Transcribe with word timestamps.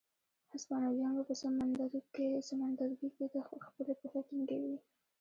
هسپانویان 0.53 1.13
به 1.17 1.23
په 1.29 1.35
سمندرګي 2.47 3.09
کې 3.15 3.27
خپلې 3.67 3.93
پښې 3.99 4.19
ټینګوي. 4.27 4.77